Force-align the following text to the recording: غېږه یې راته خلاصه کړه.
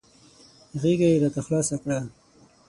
غېږه 0.81 1.07
یې 1.11 1.17
راته 1.23 1.41
خلاصه 1.45 1.75
کړه. 1.81 1.97